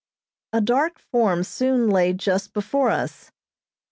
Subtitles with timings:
[0.51, 3.31] A dark form soon lay just before us.